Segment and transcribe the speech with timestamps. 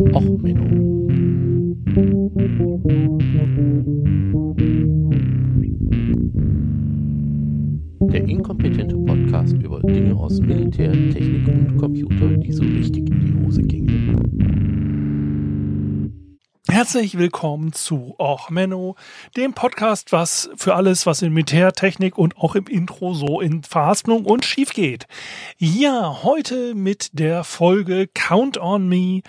[0.00, 1.08] Och, Menno.
[8.12, 13.44] Der inkompetente Podcast über Dinge aus Militär, Technik und Computer, die so richtig in die
[13.44, 13.98] Hose gingen.
[16.70, 18.94] Herzlich willkommen zu Och Menno,
[19.36, 24.26] dem Podcast, was für alles, was in Militärtechnik und auch im Intro so in Verhaspelung
[24.26, 25.08] und schief geht.
[25.56, 29.22] Ja, heute mit der Folge Count on Me,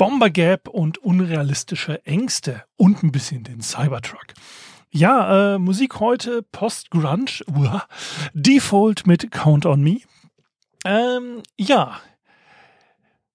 [0.00, 4.28] Bomber Gap und unrealistische Ängste und ein bisschen den Cybertruck.
[4.90, 7.86] Ja, äh, Musik heute Post-Grunge, uah,
[8.32, 9.98] Default mit Count on Me.
[10.86, 12.00] Ähm, ja,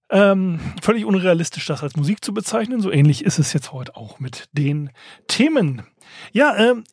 [0.10, 2.82] ähm, völlig unrealistisch, das als Musik zu bezeichnen.
[2.82, 4.90] So ähnlich ist es jetzt heute auch mit den
[5.28, 5.84] Themen.
[6.32, 6.84] Ja, ähm,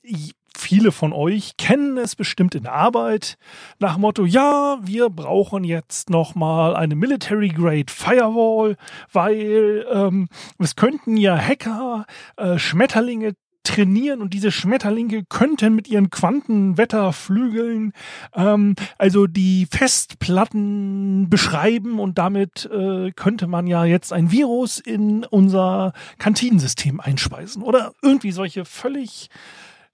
[0.58, 3.36] viele von euch kennen es bestimmt in der Arbeit
[3.78, 8.76] nach Motto, ja, wir brauchen jetzt nochmal eine Military Grade Firewall,
[9.12, 16.10] weil ähm, es könnten ja Hacker äh, Schmetterlinge trainieren und diese Schmetterlinge könnten mit ihren
[16.10, 17.92] Quantenwetterflügeln
[18.34, 25.24] ähm, also die Festplatten beschreiben und damit äh, könnte man ja jetzt ein Virus in
[25.24, 29.30] unser Kantinensystem einspeisen oder irgendwie solche völlig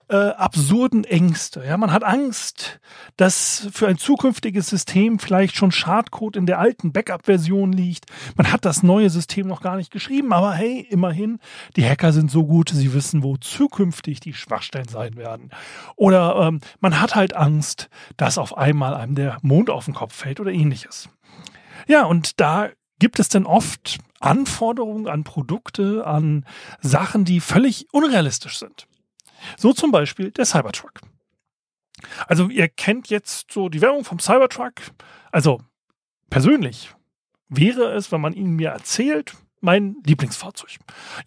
[0.08, 1.62] äh, absurden Ängste.
[1.66, 2.80] Ja, man hat Angst,
[3.16, 8.06] dass für ein zukünftiges System vielleicht schon Schadcode in der alten Backup-Version liegt.
[8.36, 11.38] Man hat das neue System noch gar nicht geschrieben, aber hey, immerhin,
[11.76, 15.50] die Hacker sind so gut, sie wissen, wo zukünftig die Schwachstellen sein werden.
[15.96, 20.14] Oder ähm, man hat halt Angst, dass auf einmal einem der Mond auf den Kopf
[20.14, 21.08] fällt oder ähnliches.
[21.86, 26.44] Ja, und da gibt es denn oft Anforderungen an Produkte, an
[26.80, 28.87] Sachen, die völlig unrealistisch sind.
[29.56, 31.00] So zum Beispiel der Cybertruck.
[32.26, 34.74] Also ihr kennt jetzt so die Werbung vom Cybertruck.
[35.32, 35.60] Also
[36.30, 36.94] persönlich
[37.48, 40.78] wäre es, wenn man ihn mir erzählt, mein Lieblingsfahrzeug.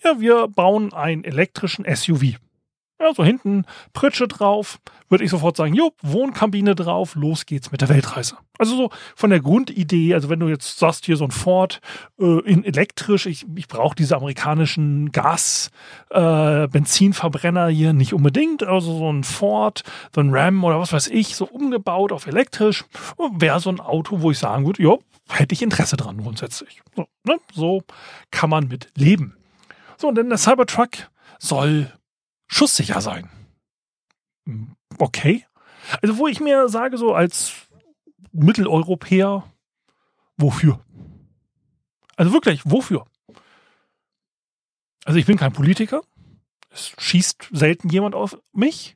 [0.04, 2.38] Ja, wir bauen einen elektrischen SUV.
[3.02, 4.78] Ja, so hinten Pritsche drauf,
[5.10, 8.38] würde ich sofort sagen, jo, Wohnkabine drauf, los geht's mit der Weltreise.
[8.60, 11.82] Also so von der Grundidee, also wenn du jetzt sagst, hier so ein Ford
[12.20, 19.12] äh, in elektrisch, ich, ich brauche diese amerikanischen Gas-Benzinverbrenner äh, hier nicht unbedingt, also so
[19.12, 19.82] ein Ford,
[20.14, 22.86] so ein Ram oder was weiß ich, so umgebaut auf elektrisch,
[23.34, 26.84] wäre so ein Auto, wo ich sagen würde, jo, hätte ich Interesse dran grundsätzlich.
[26.96, 27.40] So, ne?
[27.52, 27.82] so
[28.30, 29.36] kann man mit leben.
[29.98, 31.10] So, und dann der Cybertruck
[31.40, 31.92] soll
[32.52, 33.30] schusssicher sein.
[34.46, 35.46] Hm, okay.
[36.02, 37.54] Also, wo ich mir sage, so als
[38.32, 39.44] Mitteleuropäer,
[40.38, 40.80] wofür?
[42.16, 43.06] Also wirklich, wofür?
[45.06, 46.02] Also ich bin kein Politiker.
[46.70, 48.96] Es schießt selten jemand auf mich.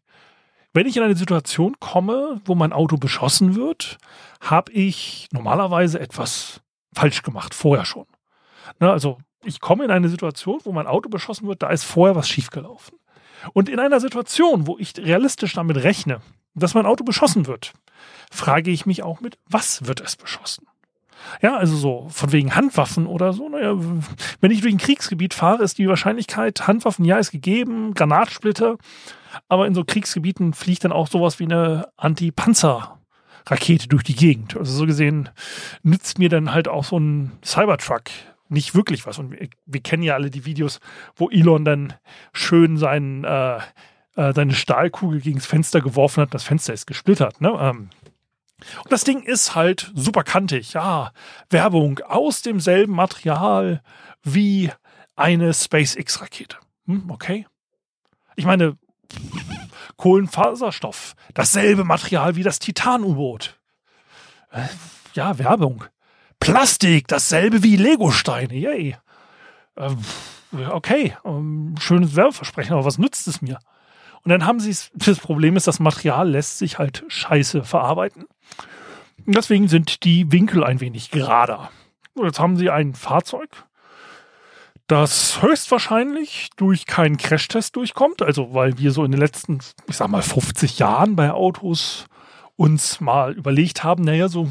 [0.74, 3.98] Wenn ich in eine Situation komme, wo mein Auto beschossen wird,
[4.42, 6.62] habe ich normalerweise etwas
[6.94, 8.06] falsch gemacht, vorher schon.
[8.80, 12.16] Na, also ich komme in eine Situation, wo mein Auto beschossen wird, da ist vorher
[12.16, 12.98] was schiefgelaufen.
[13.54, 16.22] Und in einer Situation, wo ich realistisch damit rechne,
[16.54, 17.74] dass mein Auto beschossen wird,
[18.32, 20.68] frage ich mich auch mit, was wird es beschossen?
[21.42, 23.50] Ja, also so von wegen Handwaffen oder so.
[23.50, 23.76] Naja,
[24.42, 28.78] wenn ich durch ein Kriegsgebiet fahre, ist die Wahrscheinlichkeit, Handwaffen, ja, ist gegeben, Granatsplitter.
[29.50, 34.56] Aber in so Kriegsgebieten fliegt dann auch sowas wie eine Anti-Panzer-Rakete durch die Gegend.
[34.56, 35.30] Also so gesehen
[35.84, 38.04] nützt mir dann halt auch so ein Cybertruck
[38.50, 39.20] nicht wirklich was.
[39.20, 40.80] Und wir, wir, kennen ja alle die Videos,
[41.16, 41.94] wo Elon dann
[42.34, 43.58] schön seinen, äh,
[44.16, 46.34] äh, seine Stahlkugel gegen das Fenster geworfen hat.
[46.34, 47.42] Das Fenster ist gesplittert.
[47.42, 47.50] Ne?
[47.50, 47.90] Ähm,
[48.84, 50.74] und das Ding ist halt super kantig.
[50.74, 51.12] Ja,
[51.50, 53.82] Werbung aus demselben Material
[54.24, 54.72] wie
[55.16, 56.58] eine SpaceX-Rakete.
[56.86, 57.48] Hm, okay.
[58.36, 58.78] Ich meine,
[59.98, 63.60] Kohlenfaserstoff, dasselbe Material wie das Titan-U-Boot.
[64.52, 64.64] Äh,
[65.14, 65.86] ja, Werbung.
[66.46, 68.54] Plastik, dasselbe wie Legosteine.
[68.54, 68.96] Yay.
[69.78, 69.98] Ähm,
[70.70, 73.58] okay, ähm, schönes Werbeversprechen, aber was nützt es mir?
[74.24, 78.26] Und dann haben sie es, das Problem ist, das Material lässt sich halt scheiße verarbeiten.
[79.26, 81.72] Deswegen sind die Winkel ein wenig gerader.
[82.16, 83.50] Jetzt haben sie ein Fahrzeug,
[84.86, 88.22] das höchstwahrscheinlich durch keinen Crashtest durchkommt.
[88.22, 92.06] Also, weil wir so in den letzten, ich sag mal, 50 Jahren bei Autos
[92.56, 94.48] uns mal überlegt haben, naja, so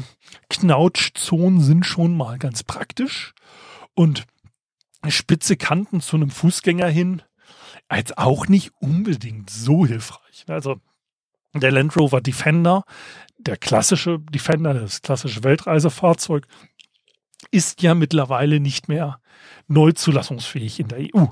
[0.59, 3.33] Knautschzonen sind schon mal ganz praktisch.
[3.93, 4.25] Und
[5.07, 7.21] spitze Kanten zu einem Fußgänger hin,
[7.87, 10.45] als auch nicht unbedingt so hilfreich.
[10.47, 10.77] Also
[11.53, 12.83] der Land Rover Defender,
[13.37, 16.47] der klassische Defender, das klassische Weltreisefahrzeug,
[17.51, 19.19] ist ja mittlerweile nicht mehr
[19.67, 21.25] neuzulassungsfähig in der EU.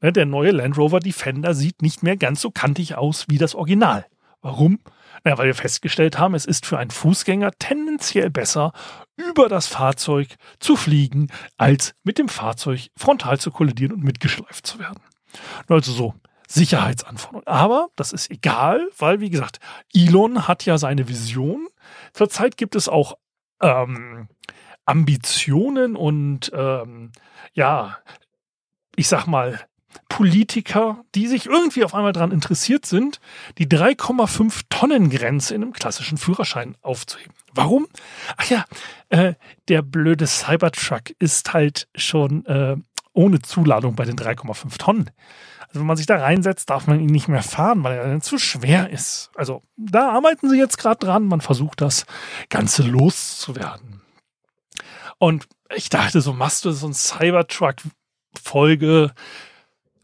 [0.00, 3.54] Ne, der neue Land Rover Defender sieht nicht mehr ganz so kantig aus wie das
[3.54, 4.06] Original
[4.46, 4.78] Warum?
[5.24, 8.72] Na, weil wir festgestellt haben, es ist für einen Fußgänger tendenziell besser,
[9.16, 14.78] über das Fahrzeug zu fliegen, als mit dem Fahrzeug frontal zu kollidieren und mitgeschleift zu
[14.78, 15.00] werden.
[15.68, 16.14] Also so
[16.48, 17.46] Sicherheitsanforderungen.
[17.46, 19.58] Aber das ist egal, weil, wie gesagt,
[19.92, 21.66] Elon hat ja seine Vision.
[22.12, 23.18] Zurzeit gibt es auch
[23.60, 24.28] ähm,
[24.84, 27.10] Ambitionen und ähm,
[27.52, 27.98] ja,
[28.94, 29.60] ich sag mal,
[30.08, 33.20] Politiker, die sich irgendwie auf einmal daran interessiert sind,
[33.58, 37.32] die 3,5 Tonnen Grenze in einem klassischen Führerschein aufzuheben.
[37.54, 37.86] Warum?
[38.36, 38.64] Ach ja,
[39.08, 39.34] äh,
[39.68, 42.76] der blöde Cybertruck ist halt schon äh,
[43.12, 45.10] ohne Zuladung bei den 3,5 Tonnen.
[45.68, 48.38] Also wenn man sich da reinsetzt, darf man ihn nicht mehr fahren, weil er zu
[48.38, 49.30] schwer ist.
[49.34, 51.26] Also da arbeiten sie jetzt gerade dran.
[51.26, 52.06] Man versucht das
[52.50, 53.96] Ganze loszuwerden.
[55.18, 59.12] Und ich dachte, so machst du so ein Cybertruck-Folge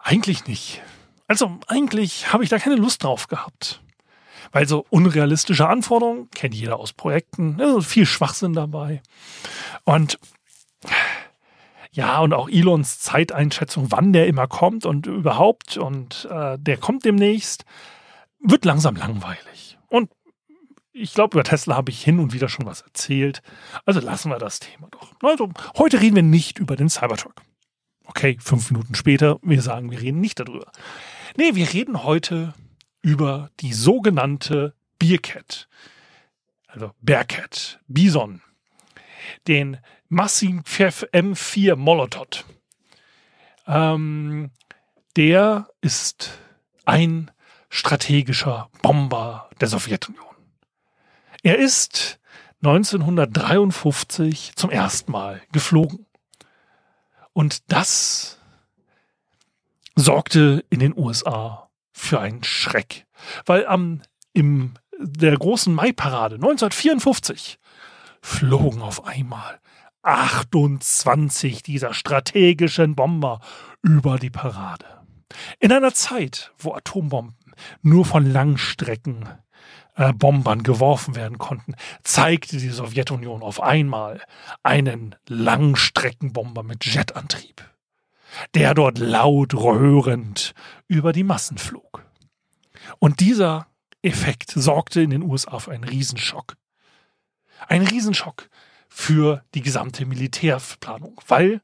[0.02, 0.82] eigentlich nicht.
[1.28, 3.82] Also eigentlich habe ich da keine Lust drauf gehabt.
[4.50, 7.60] Weil so unrealistische Anforderungen kennt jeder aus Projekten.
[7.60, 9.02] Also viel Schwachsinn dabei.
[9.84, 10.18] Und
[11.90, 15.76] ja, und auch Elons Zeiteinschätzung, wann der immer kommt und überhaupt.
[15.76, 17.64] Und äh, der kommt demnächst,
[18.40, 19.78] wird langsam langweilig.
[19.88, 20.10] Und
[20.92, 23.42] ich glaube, über Tesla habe ich hin und wieder schon was erzählt.
[23.86, 25.12] Also lassen wir das Thema doch.
[25.22, 27.34] Also, heute reden wir nicht über den Cybertruck.
[28.04, 30.70] Okay, fünf Minuten später, wir sagen, wir reden nicht darüber.
[31.36, 32.54] Nee, wir reden heute
[33.00, 35.68] über die sogenannte Bearcat.
[36.66, 38.42] Also Bearcat, Bison.
[39.46, 39.78] Den
[40.08, 42.44] Massim M4 Molotov.
[43.66, 44.50] Ähm,
[45.16, 46.38] der ist
[46.84, 47.30] ein
[47.68, 50.24] strategischer Bomber der Sowjetunion.
[51.42, 52.20] Er ist
[52.62, 56.06] 1953 zum ersten Mal geflogen.
[57.32, 58.38] Und das
[59.94, 63.06] sorgte in den USA für einen Schreck.
[63.46, 64.02] Weil am,
[64.32, 67.58] im, der großen Mai-Parade 1954
[68.20, 69.60] flogen auf einmal
[70.02, 73.40] 28 dieser strategischen Bomber
[73.82, 74.86] über die Parade.
[75.60, 77.36] In einer Zeit, wo Atombomben
[77.82, 79.28] nur von Langstrecken
[79.94, 84.22] äh, Bombern geworfen werden konnten, zeigte die Sowjetunion auf einmal
[84.62, 87.62] einen Langstreckenbomber mit Jetantrieb,
[88.54, 90.54] der dort laut röhrend
[90.88, 92.04] über die Massen flog.
[92.98, 93.66] Und dieser
[94.02, 96.56] Effekt sorgte in den USA für einen Riesenschock.
[97.68, 98.48] Ein Riesenschock
[98.88, 101.62] für die gesamte Militärplanung, weil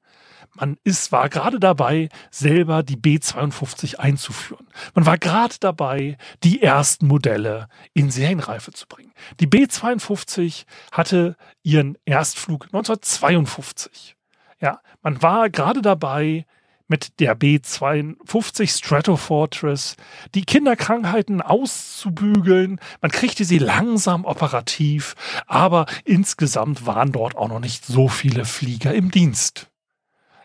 [0.58, 4.69] man ist, war gerade dabei, selber die B52 einzuführen.
[4.94, 9.12] Man war gerade dabei, die ersten Modelle in Serienreife zu bringen.
[9.40, 14.16] Die B52 hatte ihren Erstflug 1952.
[14.60, 16.44] Ja, man war gerade dabei,
[16.88, 19.96] mit der B52 Stratofortress
[20.34, 22.81] die Kinderkrankheiten auszubügeln.
[23.00, 25.14] Man kriegte sie langsam operativ,
[25.46, 29.69] aber insgesamt waren dort auch noch nicht so viele Flieger im Dienst.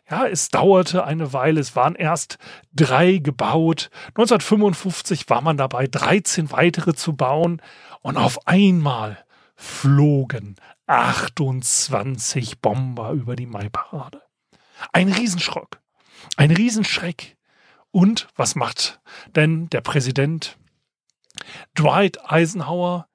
[0.10, 2.38] Ja, es dauerte eine Weile, es waren erst
[2.74, 3.90] drei gebaut.
[4.10, 7.62] 1955 war man dabei, 13 weitere zu bauen
[8.02, 9.24] und auf einmal
[9.56, 10.56] flogen
[10.88, 14.22] 28 Bomber über die Maiparade.
[14.92, 15.80] Ein Riesenschrock,
[16.36, 17.38] ein Riesenschreck.
[17.92, 19.00] Und was macht
[19.36, 20.58] denn der Präsident
[21.78, 23.08] Dwight Eisenhower?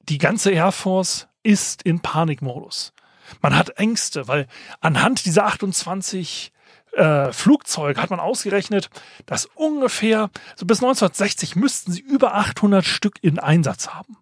[0.00, 2.92] Die ganze Air Force ist in Panikmodus.
[3.40, 4.46] Man hat Ängste, weil
[4.80, 6.52] anhand dieser 28
[6.92, 8.90] äh, Flugzeuge hat man ausgerechnet,
[9.26, 14.18] dass ungefähr so bis 1960 müssten sie über 800 Stück in Einsatz haben.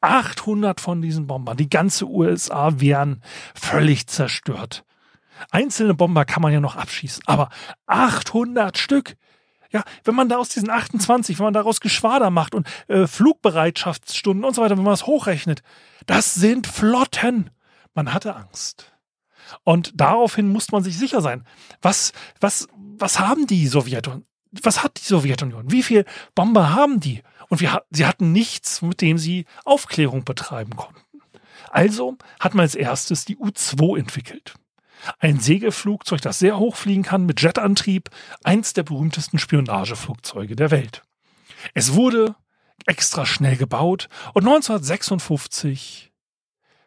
[0.00, 3.22] 800 von diesen Bombern, die ganze USA wären
[3.54, 4.84] völlig zerstört.
[5.50, 7.48] Einzelne Bomber kann man ja noch abschießen, aber
[7.86, 9.16] 800 Stück.
[9.72, 14.44] Ja, wenn man da aus diesen 28, wenn man daraus Geschwader macht und äh, Flugbereitschaftsstunden
[14.44, 15.62] und so weiter, wenn man das hochrechnet,
[16.06, 17.50] das sind Flotten.
[18.00, 18.94] Man hatte Angst.
[19.62, 21.44] Und daraufhin musste man sich sicher sein,
[21.82, 22.66] was, was,
[22.96, 24.24] was haben die Sowjetunion?
[24.62, 25.70] Was hat die Sowjetunion?
[25.70, 27.22] Wie viele Bomber haben die?
[27.50, 31.02] Und wir, sie hatten nichts, mit dem sie Aufklärung betreiben konnten.
[31.68, 34.54] Also hat man als erstes die U-2 entwickelt.
[35.18, 38.08] Ein Segelflugzeug, das sehr hoch fliegen kann mit Jetantrieb,
[38.42, 41.02] eins der berühmtesten Spionageflugzeuge der Welt.
[41.74, 42.34] Es wurde
[42.86, 46.09] extra schnell gebaut und 1956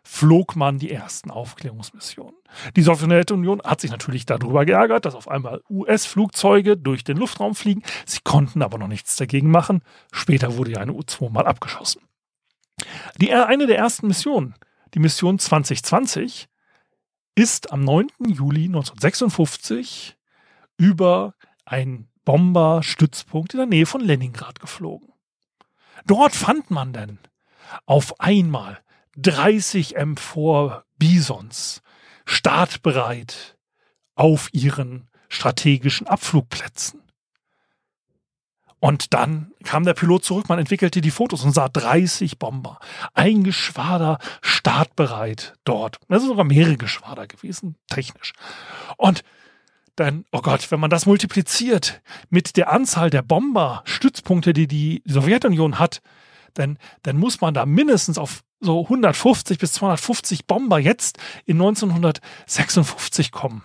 [0.03, 2.35] flog man die ersten Aufklärungsmissionen.
[2.75, 7.83] Die Sowjetunion hat sich natürlich darüber geärgert, dass auf einmal US-Flugzeuge durch den Luftraum fliegen.
[8.05, 9.81] Sie konnten aber noch nichts dagegen machen.
[10.11, 12.01] Später wurde ja eine U-2 mal abgeschossen.
[13.21, 14.55] Die, eine der ersten Missionen,
[14.93, 16.47] die Mission 2020,
[17.35, 18.07] ist am 9.
[18.27, 20.17] Juli 1956
[20.77, 21.33] über
[21.65, 25.09] einen Bomberstützpunkt in der Nähe von Leningrad geflogen.
[26.05, 27.19] Dort fand man denn
[27.85, 28.81] auf einmal
[29.17, 31.81] 30 M4 Bisons
[32.25, 33.57] startbereit
[34.15, 37.01] auf ihren strategischen Abflugplätzen.
[38.79, 42.79] Und dann kam der Pilot zurück, man entwickelte die Fotos und sah 30 Bomber.
[43.13, 45.99] Ein Geschwader startbereit dort.
[46.09, 48.33] Das sind sogar mehrere Geschwader gewesen, technisch.
[48.97, 49.23] Und
[49.95, 55.79] dann, oh Gott, wenn man das multipliziert mit der Anzahl der Bomber-Stützpunkte, die die Sowjetunion
[55.79, 56.01] hat,
[56.53, 63.31] dann, dann muss man da mindestens auf so 150 bis 250 Bomber jetzt in 1956
[63.31, 63.63] kommen.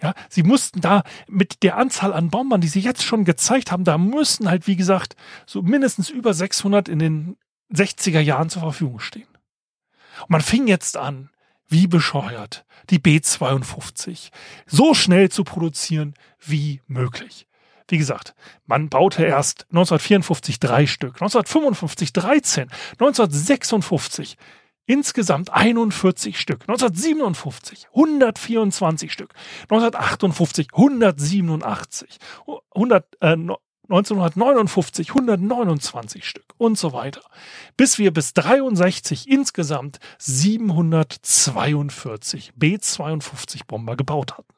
[0.00, 3.84] Ja, sie mussten da mit der Anzahl an Bombern, die sie jetzt schon gezeigt haben,
[3.84, 7.36] da müssen halt, wie gesagt, so mindestens über 600 in den
[7.72, 9.26] 60er Jahren zur Verfügung stehen.
[10.22, 11.30] Und man fing jetzt an,
[11.66, 14.30] wie bescheuert, die B-52
[14.66, 17.47] so schnell zu produzieren wie möglich.
[17.88, 18.34] Wie gesagt,
[18.66, 24.36] man baute erst 1954 drei Stück, 1955 13, 1956
[24.88, 29.32] insgesamt 41 Stück, 1957 124 Stück,
[29.70, 32.18] 1958 187,
[32.74, 33.36] 100, äh,
[33.88, 37.22] 1959 129 Stück und so weiter,
[37.76, 44.57] bis wir bis 63 insgesamt 742 B-52 Bomber gebaut hatten.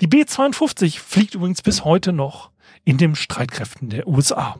[0.00, 2.50] Die B-52 fliegt übrigens bis heute noch
[2.84, 4.56] in den Streitkräften der USA.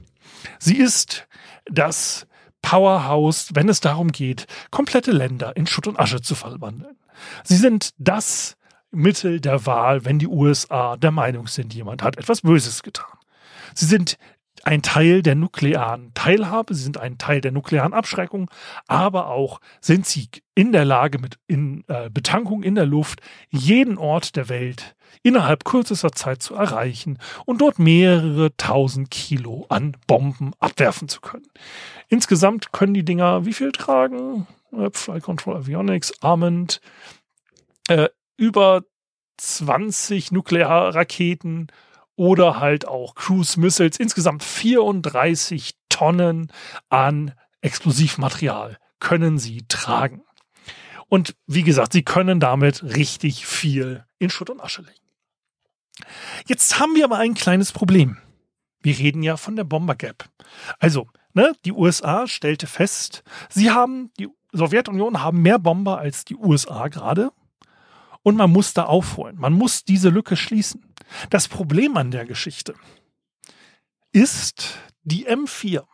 [0.58, 1.26] Sie ist
[1.66, 2.26] das
[2.62, 6.96] Powerhouse, wenn es darum geht, komplette Länder in Schutt und Asche zu verwandeln.
[7.42, 8.56] Sie sind das
[8.90, 13.18] Mittel der Wahl, wenn die USA der Meinung sind, jemand hat etwas Böses getan.
[13.74, 14.16] Sie sind
[14.64, 18.50] ein Teil der nuklearen Teilhabe, sie sind ein Teil der nuklearen Abschreckung,
[18.86, 23.98] aber auch sind sie in der Lage, mit in, äh, Betankung in der Luft jeden
[23.98, 30.52] Ort der Welt innerhalb kürzester Zeit zu erreichen und dort mehrere tausend Kilo an Bomben
[30.58, 31.46] abwerfen zu können.
[32.08, 34.46] Insgesamt können die Dinger wie viel tragen?
[34.72, 36.80] Äh, Flight Control Avionics, Armament,
[37.88, 38.82] äh, über
[39.36, 41.68] 20 Nuklearraketen
[42.16, 43.98] oder halt auch Cruise Missiles.
[43.98, 46.50] Insgesamt 34 Tonnen
[46.88, 50.22] an Explosivmaterial können sie tragen.
[51.08, 54.98] Und wie gesagt, sie können damit richtig viel in Schutt und Asche legen.
[56.46, 58.18] Jetzt haben wir aber ein kleines Problem.
[58.80, 60.28] Wir reden ja von der Bomber Gap.
[60.78, 66.36] Also, ne, die USA stellte fest, sie haben, die Sowjetunion haben mehr Bomber als die
[66.36, 67.30] USA gerade.
[68.24, 69.36] Und man muss da aufholen.
[69.38, 70.84] Man muss diese Lücke schließen.
[71.30, 72.74] Das Problem an der Geschichte
[74.10, 75.84] ist die M4.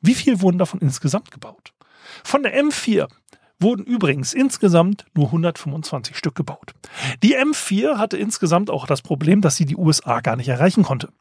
[0.00, 1.74] Wie viel wurden davon insgesamt gebaut?
[2.24, 3.08] Von der M4
[3.60, 6.74] wurden übrigens insgesamt nur 125 Stück gebaut.
[7.22, 11.12] Die M4 hatte insgesamt auch das Problem, dass sie die USA gar nicht erreichen konnte.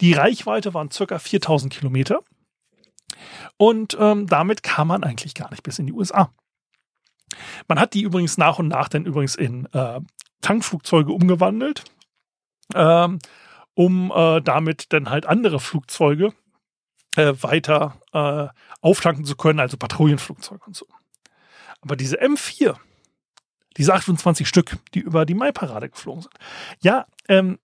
[0.00, 2.20] Die Reichweite waren circa 4000 Kilometer
[3.56, 6.30] und ähm, damit kam man eigentlich gar nicht bis in die USA.
[7.68, 10.00] Man hat die übrigens nach und nach dann übrigens in äh,
[10.40, 11.84] Tankflugzeuge umgewandelt,
[12.74, 13.18] ähm,
[13.74, 16.32] um äh, damit dann halt andere Flugzeuge
[17.16, 18.48] äh, weiter äh,
[18.80, 20.86] auftanken zu können, also Patrouillenflugzeuge und so.
[21.80, 22.76] Aber diese M4,
[23.76, 26.34] diese 28 Stück, die über die Maiparade geflogen sind,
[26.80, 27.58] ja, ähm,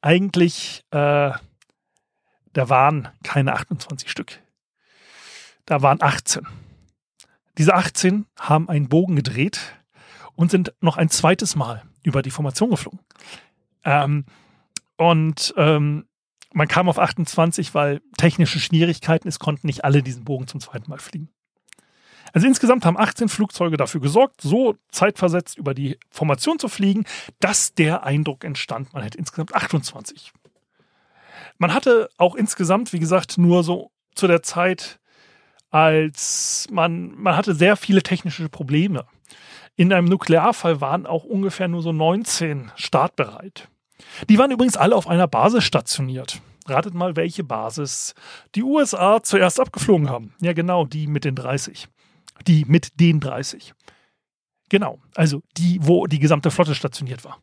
[0.00, 1.32] eigentlich, äh,
[2.54, 4.40] da waren keine 28 Stück.
[5.64, 6.46] Da waren 18.
[7.58, 9.60] Diese 18 haben einen Bogen gedreht
[10.34, 13.00] und sind noch ein zweites Mal über die Formation geflogen.
[13.84, 14.24] Ähm,
[14.96, 16.06] und ähm,
[16.52, 20.90] man kam auf 28, weil technische Schwierigkeiten, es konnten nicht alle diesen Bogen zum zweiten
[20.90, 21.28] Mal fliegen.
[22.32, 27.04] Also insgesamt haben 18 Flugzeuge dafür gesorgt, so zeitversetzt über die Formation zu fliegen,
[27.40, 30.32] dass der Eindruck entstand, man hätte insgesamt 28.
[31.58, 34.98] Man hatte auch insgesamt, wie gesagt, nur so zu der Zeit
[35.72, 39.06] als man, man hatte sehr viele technische Probleme.
[39.74, 43.68] In einem Nuklearfall waren auch ungefähr nur so 19 startbereit.
[44.28, 46.42] Die waren übrigens alle auf einer Basis stationiert.
[46.66, 48.14] Ratet mal, welche Basis
[48.54, 50.34] die USA zuerst abgeflogen haben.
[50.40, 51.88] Ja, genau, die mit den 30.
[52.46, 53.72] Die mit den 30.
[54.68, 57.38] Genau, also die, wo die gesamte Flotte stationiert war.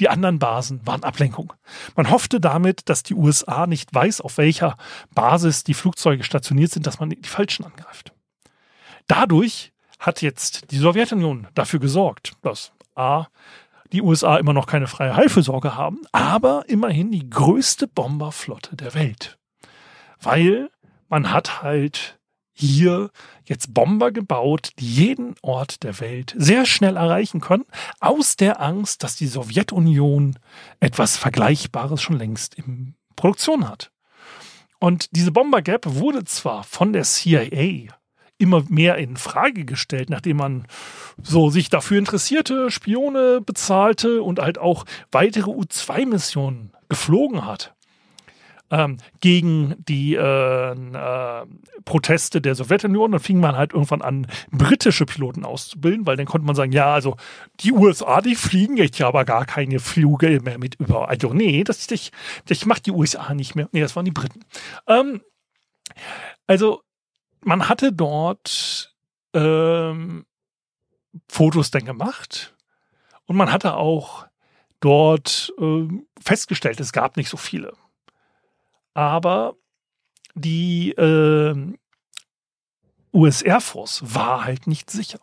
[0.00, 1.52] Die anderen Basen waren Ablenkung.
[1.96, 4.76] Man hoffte damit, dass die USA nicht weiß, auf welcher
[5.14, 8.12] Basis die Flugzeuge stationiert sind, dass man die falschen angreift.
[9.06, 13.26] Dadurch hat jetzt die Sowjetunion dafür gesorgt, dass A,
[13.92, 19.38] die USA immer noch keine freie Heilfürsorge haben, aber immerhin die größte Bomberflotte der Welt.
[20.20, 20.70] Weil
[21.08, 22.18] man hat halt
[22.54, 23.10] hier
[23.44, 27.64] jetzt Bomber gebaut, die jeden Ort der Welt sehr schnell erreichen können,
[28.00, 30.38] aus der Angst, dass die Sowjetunion
[30.80, 33.90] etwas Vergleichbares schon längst in Produktion hat.
[34.78, 37.92] Und diese Bomber Gap wurde zwar von der CIA
[38.38, 40.66] immer mehr in Frage gestellt, nachdem man
[41.22, 47.73] so sich dafür interessierte, Spione bezahlte und halt auch weitere U-2-Missionen geflogen hat
[48.70, 51.46] ähm, gegen die äh, äh,
[51.84, 53.12] Proteste der Sowjetunion.
[53.12, 56.92] Dann fing man halt irgendwann an, britische Piloten auszubilden, weil dann konnte man sagen, ja,
[56.92, 57.16] also
[57.60, 61.08] die USA, die fliegen jetzt ja aber gar keine Flüge mehr mit über.
[61.08, 62.10] Also nee, das, das,
[62.46, 63.68] das macht die USA nicht mehr.
[63.72, 64.40] Nee, das waren die Briten.
[64.86, 65.20] Ähm,
[66.46, 66.82] also
[67.42, 68.94] man hatte dort
[69.34, 70.24] ähm,
[71.28, 72.54] Fotos dann gemacht
[73.26, 74.26] und man hatte auch
[74.80, 75.88] dort äh,
[76.22, 77.72] festgestellt, es gab nicht so viele
[78.94, 79.56] aber
[80.34, 81.54] die äh,
[83.12, 85.20] US Air Force war halt nicht sicher.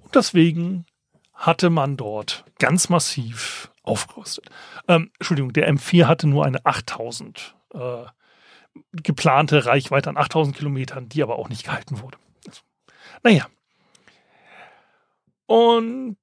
[0.00, 0.86] Und deswegen
[1.34, 4.48] hatte man dort ganz massiv aufgerüstet.
[4.88, 8.04] Ähm, Entschuldigung, der M4 hatte nur eine 8000 äh,
[8.92, 12.18] geplante Reichweite an 8000 Kilometern, die aber auch nicht gehalten wurde.
[12.46, 12.62] Also,
[13.22, 13.46] naja.
[15.46, 16.16] Und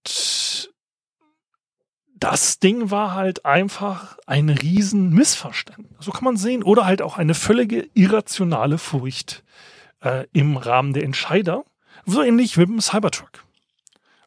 [2.19, 6.05] das Ding war halt einfach ein riesen Missverständnis.
[6.05, 6.63] So kann man sehen.
[6.63, 9.43] Oder halt auch eine völlige irrationale Furcht
[10.01, 11.63] äh, im Rahmen der Entscheider.
[12.05, 13.45] So ähnlich wie beim Cybertruck.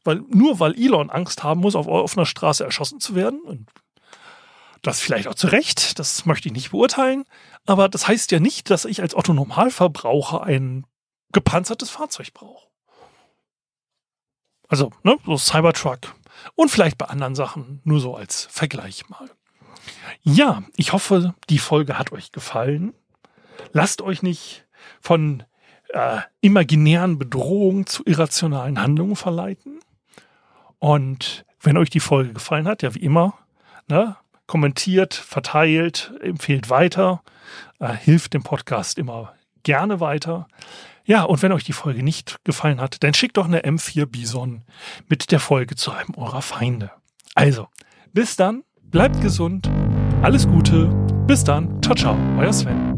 [0.04, 3.68] Weil nur weil Elon Angst haben muss, auf offener Straße erschossen zu werden, und
[4.82, 7.24] das vielleicht auch zu Recht, das möchte ich nicht beurteilen,
[7.66, 10.86] aber das heißt ja nicht, dass ich als Otto Normalverbraucher ein
[11.32, 12.66] gepanzertes Fahrzeug brauche.
[14.68, 16.14] Also, ne, so Cybertruck,
[16.54, 19.30] und vielleicht bei anderen Sachen nur so als Vergleich mal.
[20.22, 22.94] Ja, ich hoffe, die Folge hat euch gefallen.
[23.72, 24.66] Lasst euch nicht
[25.00, 25.42] von
[25.92, 29.80] äh, imaginären Bedrohungen zu irrationalen Handlungen verleiten.
[30.78, 33.34] Und wenn euch die Folge gefallen hat, ja wie immer,
[33.88, 37.22] ne, kommentiert, verteilt, empfehlt weiter,
[37.78, 40.48] äh, hilft dem Podcast immer gerne weiter.
[41.04, 44.62] Ja, und wenn euch die Folge nicht gefallen hat, dann schickt doch eine M4 Bison
[45.08, 46.92] mit der Folge zu einem eurer Feinde.
[47.34, 47.68] Also,
[48.12, 49.68] bis dann, bleibt gesund,
[50.22, 50.86] alles Gute,
[51.26, 52.91] bis dann, ciao, ciao, euer Sven.